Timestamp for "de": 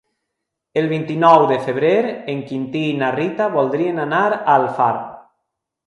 1.51-1.59